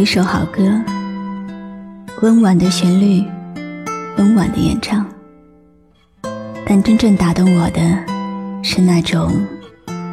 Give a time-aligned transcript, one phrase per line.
[0.00, 0.62] 一首好歌，
[2.22, 3.22] 温婉的旋律，
[4.16, 5.06] 温婉的演唱，
[6.66, 7.82] 但真正打动我的
[8.62, 9.30] 是那种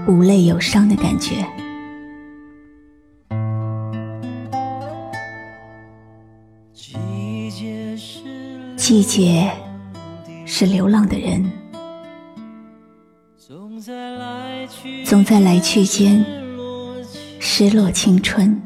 [0.06, 1.48] 无泪有伤的感觉。
[8.76, 9.50] 季节
[10.46, 11.50] 是流浪的人，
[15.06, 16.26] 总在来去间
[17.40, 18.62] 失落青春。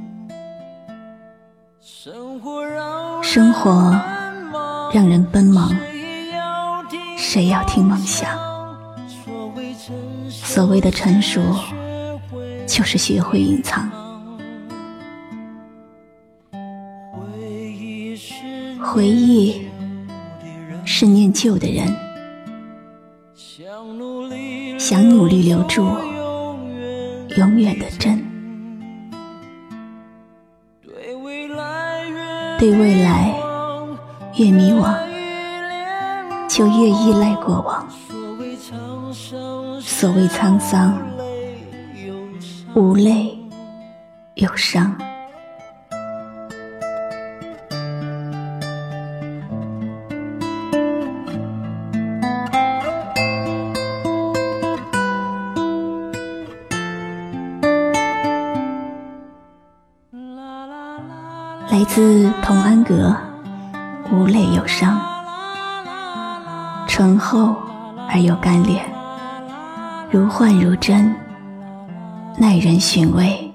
[3.33, 3.97] 生活
[4.93, 5.73] 让人奔忙，
[7.17, 8.37] 谁要听梦想？
[10.29, 11.41] 所谓的成熟，
[12.67, 13.89] 就是学会隐藏。
[18.83, 19.65] 回忆
[20.83, 21.87] 是念旧的人，
[24.77, 25.87] 想努力留住
[27.37, 28.29] 永远的真。
[32.61, 33.33] 对未来
[34.35, 34.93] 越迷惘，
[36.47, 37.89] 就越依赖过往。
[39.81, 40.95] 所谓沧桑，
[42.75, 43.35] 无泪
[44.35, 44.95] 有伤。
[61.81, 63.17] 来自同安阁，
[64.11, 65.01] 无泪有伤，
[66.87, 67.55] 醇厚
[68.07, 68.85] 而又干练，
[70.11, 71.15] 如幻如真，
[72.37, 73.50] 耐人寻味。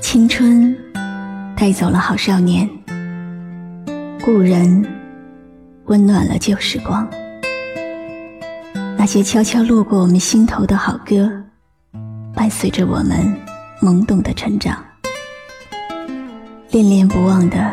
[0.00, 0.74] 青春
[1.56, 2.68] 带走了好少年，
[4.24, 4.86] 故人
[5.86, 7.06] 温暖了旧时光。
[8.96, 11.30] 那些悄悄路过我们心头的好歌，
[12.34, 13.36] 伴随着我们
[13.82, 14.82] 懵懂的成长。
[16.70, 17.72] 恋恋不忘的，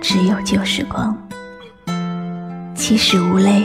[0.00, 1.16] 只有旧时光。
[2.74, 3.64] 其实无泪，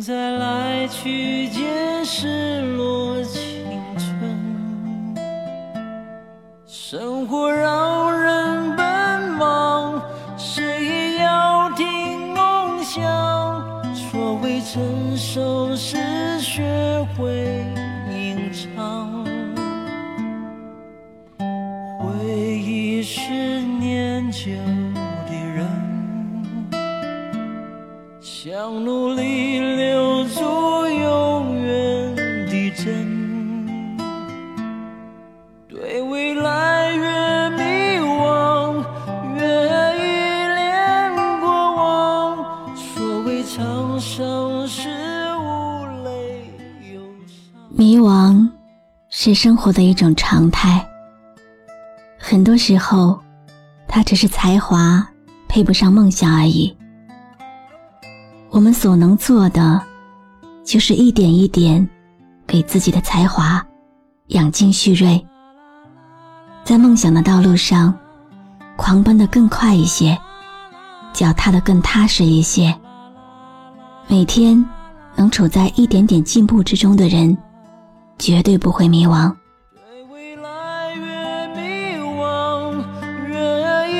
[0.00, 3.42] 在来去间失落青
[3.96, 5.14] 春，
[6.66, 10.02] 生活让人奔忙，
[10.36, 13.02] 谁要听梦想？
[13.94, 14.56] 所谓。
[14.66, 16.62] 成熟是学
[17.16, 17.64] 会
[18.10, 19.24] 隐藏，
[21.98, 23.30] 回忆是
[23.80, 24.50] 念旧
[25.26, 25.66] 的人，
[28.20, 29.56] 想努力
[47.78, 48.48] 迷惘
[49.10, 50.82] 是生活的一种常态，
[52.18, 53.20] 很多时候，
[53.86, 55.06] 它只是才华
[55.46, 56.74] 配不上梦想而已。
[58.48, 59.78] 我们所能做的，
[60.64, 61.86] 就是一点一点
[62.46, 63.62] 给自己的才华
[64.28, 65.22] 养精蓄锐，
[66.64, 67.92] 在梦想的道路上，
[68.76, 70.18] 狂奔的更快一些，
[71.12, 72.74] 脚踏的更踏实一些。
[74.06, 74.64] 每天
[75.14, 77.36] 能处在一点点进步之中的人，
[78.18, 79.34] 绝对不会迷惘。
[79.74, 82.82] 对未来越迷惘，
[83.28, 83.36] 越
[83.90, 83.94] 依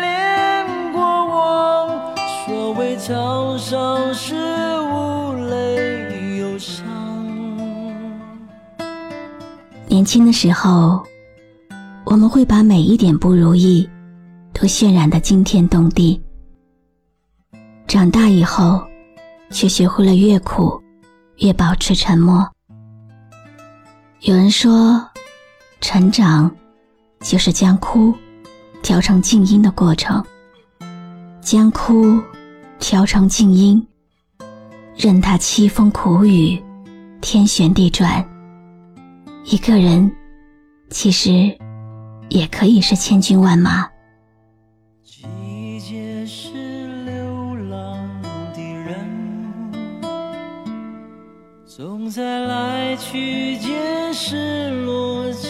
[0.00, 2.16] 恋过往。
[2.46, 4.34] 所谓沧桑是
[4.80, 6.84] 无泪忧伤。
[9.86, 11.02] 年轻的时候，
[12.04, 13.88] 我们会把每一点不如意
[14.52, 16.20] 都渲染的惊天动地。
[17.86, 18.82] 长大以后，
[19.50, 20.82] 却学会了越苦
[21.38, 22.46] 越保持沉默。
[24.22, 25.00] 有人说，
[25.80, 26.50] 成长
[27.20, 28.12] 就是将哭
[28.82, 30.24] 调成静音的过程，
[31.40, 32.20] 将哭
[32.80, 33.86] 调成静音，
[34.96, 36.60] 任它凄风苦雨，
[37.20, 38.28] 天旋地转。
[39.44, 40.10] 一个人，
[40.90, 41.56] 其实
[42.28, 43.88] 也可以是千军万马。
[51.78, 55.48] 总在来去间失落青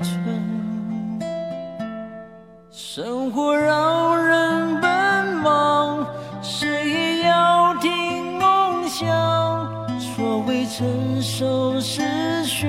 [0.00, 1.20] 春。
[2.70, 6.06] 生活让人奔忙，
[6.40, 9.08] 谁也要听梦想。
[9.98, 12.68] 所谓成熟是学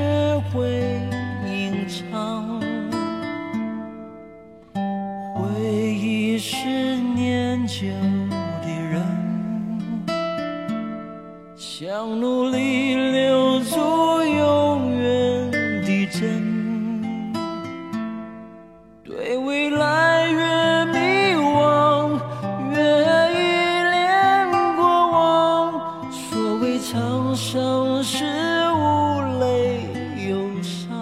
[0.52, 1.00] 会
[1.46, 2.60] 吟唱。
[5.36, 6.58] 回忆是
[6.96, 7.86] 念旧
[8.64, 9.06] 的人，
[11.56, 12.85] 想努力
[26.86, 28.24] 沧桑是
[28.76, 30.96] 无泪忧伤。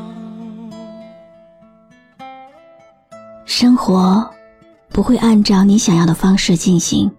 [3.44, 4.26] 生活
[4.88, 7.12] 不会按照你想要的方式进行，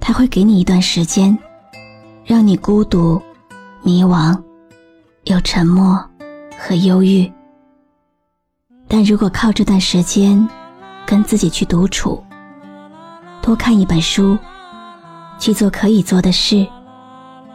[0.00, 1.36] 它会给你一段时间，
[2.24, 3.20] 让你孤独、
[3.82, 4.34] 迷惘、
[5.24, 6.02] 有沉默
[6.58, 7.30] 和忧郁。
[8.88, 10.48] 但如果靠这段时间
[11.04, 12.24] 跟自己去独处，
[13.42, 14.38] 多看一本书，
[15.38, 16.66] 去做可以做的事，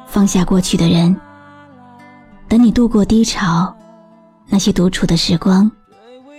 [0.08, 1.16] 放下过去的人，
[2.48, 3.76] 等你度过低潮，
[4.48, 5.70] 那些独处的时光。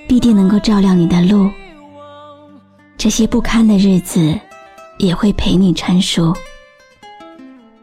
[0.08, 1.50] 必定能够照亮你的路，
[2.96, 4.38] 这些不堪的日子
[4.98, 6.32] 也会陪你成熟。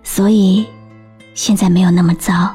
[0.03, 0.65] 所以，
[1.33, 2.50] 现在没有那么糟。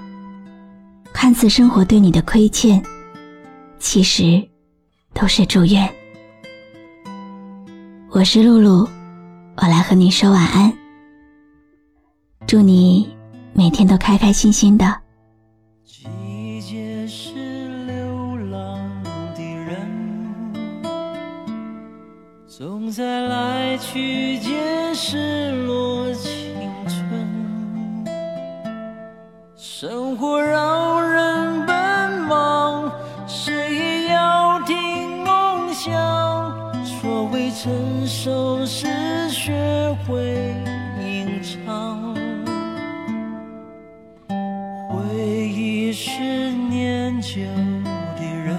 [1.12, 2.82] 看似生活对你的亏欠，
[3.78, 4.42] 其实
[5.12, 5.86] 都是祝愿。
[8.08, 8.88] 我是露露，
[9.56, 10.72] 我来和你说晚安。
[12.46, 13.06] 祝你
[13.58, 14.87] 每天都开开心心的。
[15.84, 19.02] 季节是流浪
[19.34, 19.75] 的人，
[22.46, 26.31] 总在来去间失落青
[26.87, 28.06] 春。
[29.56, 32.93] 生活让人奔忙，
[33.26, 35.93] 谁也要听梦想。
[36.84, 38.87] 所谓成熟是
[46.49, 47.43] 是念旧
[48.17, 48.57] 的人，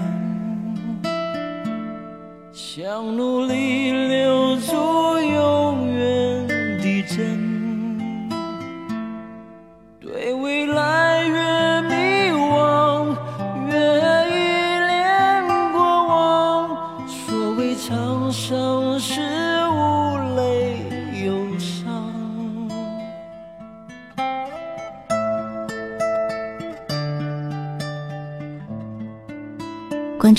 [2.52, 4.76] 想努力留住
[5.18, 6.46] 永远
[6.78, 7.98] 的真。
[10.00, 13.16] 对未来越迷惘，
[13.68, 13.74] 越
[14.30, 14.34] 依
[14.86, 16.70] 恋过往。
[17.08, 19.20] 所谓沧桑是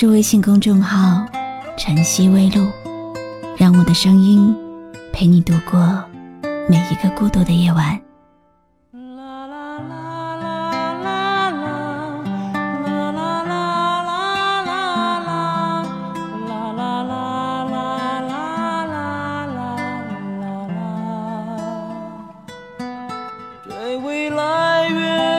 [0.02, 1.24] 是微信公众号
[1.76, 2.68] 晨曦微露，
[3.56, 4.52] 让我的声音
[5.12, 5.78] 陪你度过
[6.68, 8.00] 每一个孤独的夜晚。
[23.68, 25.31] 对未来啦。